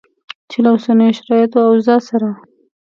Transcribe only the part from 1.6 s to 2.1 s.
او اوضاع